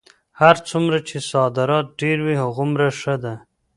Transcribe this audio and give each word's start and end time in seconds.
هر 0.41 0.55
څومره 0.69 0.97
چې 1.07 1.17
صادرات 1.31 1.85
ډېر 2.01 2.17
وي 2.25 2.35
هغومره 2.43 2.87
ښه 2.99 3.15
ده. 3.23 3.33